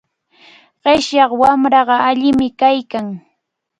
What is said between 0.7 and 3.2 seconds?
Qishyaq wamraqa allinami kaykan.